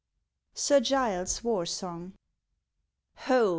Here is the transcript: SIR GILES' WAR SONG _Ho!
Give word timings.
SIR 0.55 0.79
GILES' 0.79 1.43
WAR 1.43 1.63
SONG 1.67 2.13
_Ho! 3.27 3.49